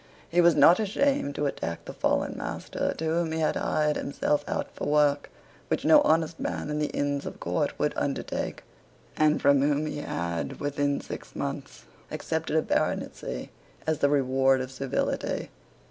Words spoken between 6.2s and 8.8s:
man in the Inns of Court would undertake,